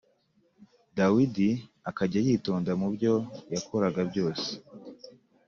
[0.97, 1.49] Dawidi
[1.89, 3.13] akajya yitonda mu byo
[3.53, 4.49] yakoraga byose